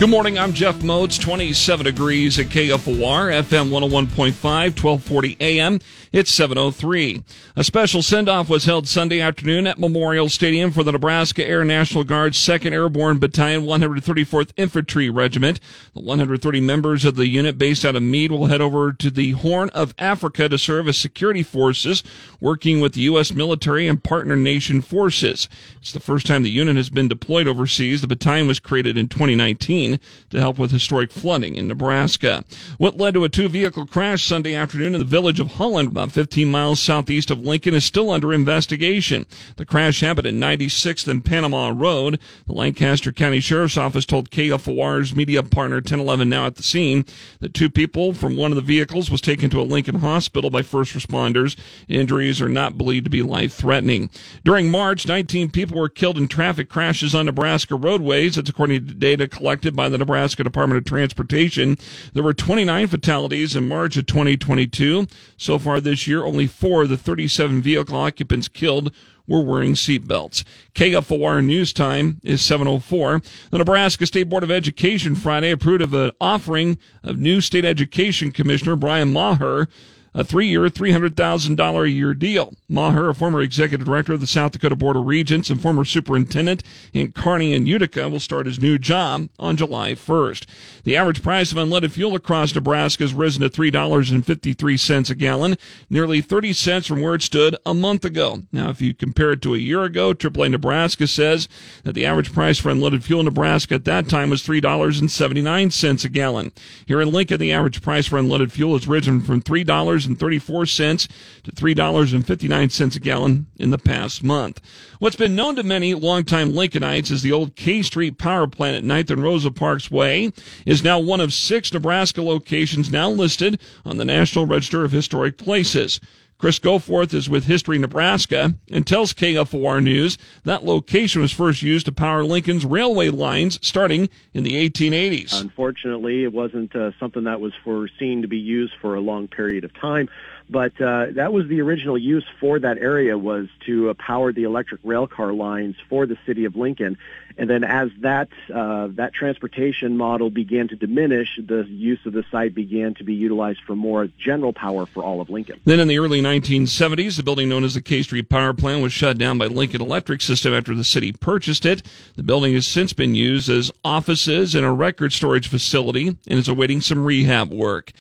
Good 0.00 0.08
morning. 0.08 0.38
I'm 0.38 0.54
Jeff 0.54 0.76
Motz, 0.76 1.20
27 1.20 1.84
degrees 1.84 2.38
at 2.38 2.46
KFOR, 2.46 3.42
FM 3.42 3.68
101.5, 3.68 4.32
1240 4.32 5.36
AM. 5.40 5.78
It's 6.10 6.32
703. 6.32 7.22
A 7.54 7.62
special 7.62 8.00
send-off 8.00 8.48
was 8.48 8.64
held 8.64 8.88
Sunday 8.88 9.20
afternoon 9.20 9.66
at 9.66 9.78
Memorial 9.78 10.30
Stadium 10.30 10.72
for 10.72 10.82
the 10.82 10.90
Nebraska 10.90 11.46
Air 11.46 11.66
National 11.66 12.02
Guard's 12.02 12.38
2nd 12.38 12.72
Airborne 12.72 13.18
Battalion, 13.18 13.64
134th 13.64 14.52
Infantry 14.56 15.10
Regiment. 15.10 15.60
The 15.92 16.00
130 16.00 16.62
members 16.62 17.04
of 17.04 17.16
the 17.16 17.28
unit 17.28 17.58
based 17.58 17.84
out 17.84 17.94
of 17.94 18.02
Mead 18.02 18.32
will 18.32 18.46
head 18.46 18.62
over 18.62 18.94
to 18.94 19.10
the 19.10 19.32
Horn 19.32 19.68
of 19.70 19.94
Africa 19.98 20.48
to 20.48 20.56
serve 20.56 20.88
as 20.88 20.96
security 20.96 21.42
forces, 21.42 22.02
working 22.40 22.80
with 22.80 22.94
the 22.94 23.02
U.S. 23.02 23.34
military 23.34 23.86
and 23.86 24.02
partner 24.02 24.34
nation 24.34 24.80
forces. 24.80 25.46
It's 25.78 25.92
the 25.92 26.00
first 26.00 26.26
time 26.26 26.42
the 26.42 26.50
unit 26.50 26.76
has 26.76 26.88
been 26.88 27.06
deployed 27.06 27.46
overseas. 27.46 28.00
The 28.00 28.08
battalion 28.08 28.48
was 28.48 28.58
created 28.60 28.96
in 28.96 29.08
2019 29.08 29.89
to 30.30 30.38
help 30.38 30.58
with 30.58 30.70
historic 30.70 31.10
flooding 31.10 31.56
in 31.56 31.66
Nebraska. 31.66 32.44
What 32.78 32.98
led 32.98 33.14
to 33.14 33.24
a 33.24 33.28
two 33.28 33.48
vehicle 33.48 33.86
crash 33.86 34.24
Sunday 34.24 34.54
afternoon 34.54 34.94
in 34.94 35.00
the 35.00 35.04
village 35.04 35.40
of 35.40 35.54
Holland, 35.54 35.88
about 35.88 36.12
15 36.12 36.50
miles 36.50 36.80
southeast 36.80 37.30
of 37.30 37.40
Lincoln, 37.40 37.74
is 37.74 37.84
still 37.84 38.10
under 38.10 38.32
investigation. 38.32 39.26
The 39.56 39.66
crash 39.66 40.00
happened 40.00 40.26
at 40.26 40.34
96th 40.34 41.08
and 41.08 41.24
Panama 41.24 41.72
Road. 41.74 42.18
The 42.46 42.52
Lancaster 42.52 43.12
County 43.12 43.40
Sheriff's 43.40 43.76
Office 43.76 44.06
told 44.06 44.30
KFOR's 44.30 45.14
media 45.14 45.42
partner 45.42 45.76
1011 45.76 46.28
now 46.28 46.46
at 46.46 46.56
the 46.56 46.62
scene 46.62 47.04
that 47.40 47.54
two 47.54 47.70
people 47.70 48.12
from 48.12 48.36
one 48.36 48.52
of 48.52 48.56
the 48.56 48.62
vehicles 48.62 49.10
was 49.10 49.20
taken 49.20 49.50
to 49.50 49.60
a 49.60 49.62
Lincoln 49.62 49.96
hospital 49.96 50.50
by 50.50 50.62
first 50.62 50.94
responders. 50.94 51.56
Injuries 51.88 52.40
are 52.40 52.48
not 52.48 52.78
believed 52.78 53.04
to 53.04 53.10
be 53.10 53.22
life 53.22 53.54
threatening. 53.54 54.10
During 54.44 54.70
March, 54.70 55.06
19 55.06 55.50
people 55.50 55.78
were 55.78 55.88
killed 55.88 56.18
in 56.18 56.28
traffic 56.28 56.68
crashes 56.68 57.14
on 57.14 57.26
Nebraska 57.26 57.74
roadways. 57.74 58.36
That's 58.36 58.50
according 58.50 58.86
to 58.86 58.94
data 58.94 59.28
collected 59.28 59.74
by 59.80 59.88
the 59.88 59.96
Nebraska 59.96 60.44
Department 60.44 60.76
of 60.76 60.84
Transportation. 60.84 61.78
There 62.12 62.22
were 62.22 62.34
29 62.34 62.88
fatalities 62.88 63.56
in 63.56 63.66
March 63.66 63.96
of 63.96 64.04
2022. 64.04 65.06
So 65.38 65.58
far 65.58 65.80
this 65.80 66.06
year, 66.06 66.22
only 66.22 66.46
four 66.46 66.82
of 66.82 66.90
the 66.90 66.98
37 66.98 67.62
vehicle 67.62 67.96
occupants 67.96 68.46
killed 68.46 68.92
were 69.26 69.40
wearing 69.40 69.72
seatbelts. 69.72 70.44
KFOR 70.74 71.42
news 71.42 71.72
time 71.72 72.20
is 72.22 72.42
704. 72.42 73.22
The 73.50 73.56
Nebraska 73.56 74.04
State 74.04 74.28
Board 74.28 74.42
of 74.42 74.50
Education 74.50 75.14
Friday 75.14 75.50
approved 75.50 75.80
of 75.80 75.94
an 75.94 76.10
offering 76.20 76.76
of 77.02 77.16
new 77.16 77.40
state 77.40 77.64
education 77.64 78.32
commissioner 78.32 78.76
Brian 78.76 79.10
Maher 79.10 79.66
a 80.14 80.24
three-year, 80.24 80.66
$300,000 80.66 81.84
a 81.84 81.90
year 81.90 82.14
deal. 82.14 82.54
Maher, 82.68 83.08
a 83.10 83.14
former 83.14 83.40
executive 83.40 83.86
director 83.86 84.12
of 84.12 84.20
the 84.20 84.26
South 84.26 84.52
Dakota 84.52 84.76
Board 84.76 84.96
of 84.96 85.06
Regents 85.06 85.50
and 85.50 85.60
former 85.60 85.84
superintendent 85.84 86.62
in 86.92 87.12
Kearney 87.12 87.54
and 87.54 87.68
Utica, 87.68 88.08
will 88.08 88.20
start 88.20 88.46
his 88.46 88.60
new 88.60 88.78
job 88.78 89.28
on 89.38 89.56
July 89.56 89.92
1st. 89.92 90.46
The 90.84 90.96
average 90.96 91.22
price 91.22 91.52
of 91.52 91.58
unleaded 91.58 91.92
fuel 91.92 92.14
across 92.14 92.54
Nebraska 92.54 93.04
has 93.04 93.14
risen 93.14 93.42
to 93.42 93.50
$3.53 93.50 95.10
a 95.10 95.14
gallon, 95.14 95.56
nearly 95.88 96.20
30 96.20 96.52
cents 96.52 96.86
from 96.86 97.00
where 97.00 97.14
it 97.14 97.22
stood 97.22 97.56
a 97.64 97.74
month 97.74 98.04
ago. 98.04 98.42
Now, 98.52 98.70
if 98.70 98.80
you 98.80 98.94
compare 98.94 99.32
it 99.32 99.42
to 99.42 99.54
a 99.54 99.58
year 99.58 99.84
ago, 99.84 100.12
AAA 100.12 100.50
Nebraska 100.50 101.06
says 101.06 101.48
that 101.84 101.92
the 101.92 102.06
average 102.06 102.32
price 102.32 102.58
for 102.58 102.70
unleaded 102.72 103.02
fuel 103.02 103.20
in 103.20 103.26
Nebraska 103.26 103.76
at 103.76 103.84
that 103.84 104.08
time 104.08 104.30
was 104.30 104.42
$3.79 104.42 106.04
a 106.04 106.08
gallon. 106.08 106.52
Here 106.86 107.00
in 107.00 107.12
Lincoln, 107.12 107.38
the 107.38 107.52
average 107.52 107.82
price 107.82 108.06
for 108.06 108.18
unleaded 108.18 108.50
fuel 108.50 108.72
has 108.72 108.88
risen 108.88 109.20
from 109.20 109.42
$3 109.42 109.99
$3.34 110.06 111.08
to 111.44 111.52
$3.59 111.52 112.96
a 112.96 113.00
gallon 113.00 113.46
in 113.58 113.70
the 113.70 113.78
past 113.78 114.22
month. 114.22 114.60
What's 114.98 115.16
been 115.16 115.34
known 115.34 115.56
to 115.56 115.62
many 115.62 115.94
longtime 115.94 116.52
Lincolnites 116.52 117.10
is 117.10 117.22
the 117.22 117.32
old 117.32 117.56
K 117.56 117.82
Street 117.82 118.18
power 118.18 118.46
plant 118.46 118.76
at 118.76 118.84
9th 118.84 119.10
and 119.10 119.22
Rosa 119.22 119.50
Parks 119.50 119.90
Way 119.90 120.32
is 120.66 120.84
now 120.84 120.98
one 120.98 121.20
of 121.20 121.32
six 121.32 121.72
Nebraska 121.72 122.22
locations 122.22 122.90
now 122.90 123.10
listed 123.10 123.60
on 123.84 123.96
the 123.96 124.04
National 124.04 124.46
Register 124.46 124.84
of 124.84 124.92
Historic 124.92 125.36
Places. 125.36 126.00
Chris 126.40 126.58
Goforth 126.58 127.12
is 127.12 127.28
with 127.28 127.44
History 127.44 127.76
Nebraska 127.76 128.54
and 128.72 128.86
tells 128.86 129.12
KFOR 129.12 129.82
News 129.82 130.16
that 130.44 130.64
location 130.64 131.20
was 131.20 131.32
first 131.32 131.60
used 131.60 131.84
to 131.84 131.92
power 131.92 132.24
Lincoln's 132.24 132.64
railway 132.64 133.10
lines 133.10 133.58
starting 133.60 134.08
in 134.32 134.42
the 134.42 134.54
1880s. 134.70 135.38
Unfortunately, 135.38 136.24
it 136.24 136.32
wasn't 136.32 136.74
uh, 136.74 136.92
something 136.98 137.24
that 137.24 137.42
was 137.42 137.52
foreseen 137.62 138.22
to 138.22 138.28
be 138.28 138.38
used 138.38 138.72
for 138.80 138.94
a 138.94 139.02
long 139.02 139.28
period 139.28 139.64
of 139.64 139.74
time. 139.74 140.08
But 140.50 140.80
uh, 140.80 141.08
that 141.12 141.32
was 141.32 141.46
the 141.46 141.60
original 141.60 141.96
use 141.96 142.24
for 142.40 142.58
that 142.58 142.78
area 142.78 143.16
was 143.16 143.46
to 143.66 143.90
uh, 143.90 143.94
power 143.94 144.32
the 144.32 144.42
electric 144.42 144.80
rail 144.82 145.06
car 145.06 145.32
lines 145.32 145.76
for 145.88 146.06
the 146.06 146.18
city 146.26 146.44
of 146.44 146.56
Lincoln. 146.56 146.98
And 147.38 147.48
then 147.48 147.62
as 147.62 147.90
that 148.00 148.28
uh, 148.52 148.88
that 148.96 149.14
transportation 149.14 149.96
model 149.96 150.28
began 150.28 150.66
to 150.68 150.76
diminish, 150.76 151.38
the 151.42 151.64
use 151.68 152.00
of 152.04 152.12
the 152.12 152.24
site 152.32 152.54
began 152.54 152.94
to 152.94 153.04
be 153.04 153.14
utilized 153.14 153.60
for 153.64 153.76
more 153.76 154.08
general 154.18 154.52
power 154.52 154.86
for 154.86 155.04
all 155.04 155.20
of 155.20 155.30
Lincoln. 155.30 155.60
Then 155.64 155.78
in 155.78 155.86
the 155.86 155.98
early 155.98 156.20
1970s, 156.30 157.16
the 157.16 157.22
building 157.24 157.48
known 157.48 157.64
as 157.64 157.74
the 157.74 157.82
K 157.82 158.02
Street 158.02 158.28
Power 158.28 158.52
Plant 158.52 158.82
was 158.82 158.92
shut 158.92 159.18
down 159.18 159.36
by 159.36 159.46
Lincoln 159.46 159.82
Electric 159.82 160.20
System 160.20 160.54
after 160.54 160.74
the 160.74 160.84
city 160.84 161.12
purchased 161.12 161.66
it. 161.66 161.82
The 162.14 162.22
building 162.22 162.54
has 162.54 162.66
since 162.66 162.92
been 162.92 163.16
used 163.16 163.48
as 163.48 163.72
offices 163.84 164.54
and 164.54 164.64
a 164.64 164.70
record 164.70 165.12
storage 165.12 165.48
facility 165.48 166.08
and 166.08 166.38
is 166.38 166.46
awaiting 166.46 166.80
some 166.80 167.04
rehab 167.04 167.52
work. 167.52 167.92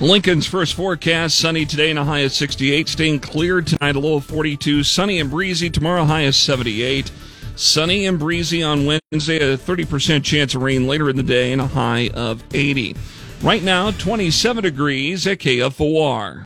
Lincoln's 0.00 0.46
first 0.46 0.74
forecast 0.74 1.38
sunny 1.38 1.64
today 1.64 1.90
and 1.90 1.98
a 1.98 2.04
high 2.04 2.20
of 2.20 2.32
68. 2.32 2.88
Staying 2.88 3.20
clear 3.20 3.60
tonight, 3.60 3.94
a 3.94 4.00
low 4.00 4.16
of 4.16 4.24
42. 4.24 4.82
Sunny 4.82 5.20
and 5.20 5.30
breezy 5.30 5.70
tomorrow, 5.70 6.04
high 6.04 6.22
of 6.22 6.34
78. 6.34 7.12
Sunny 7.54 8.06
and 8.06 8.18
breezy 8.18 8.62
on 8.62 8.86
Wednesday, 8.86 9.38
a 9.38 9.56
30% 9.56 10.24
chance 10.24 10.54
of 10.54 10.62
rain 10.62 10.88
later 10.88 11.08
in 11.08 11.16
the 11.16 11.22
day 11.22 11.52
and 11.52 11.60
a 11.60 11.66
high 11.66 12.08
of 12.14 12.42
80. 12.52 12.96
Right 13.42 13.62
now, 13.62 13.90
27 13.90 14.62
degrees 14.62 15.26
at 15.26 15.38
KFOR. 15.38 16.44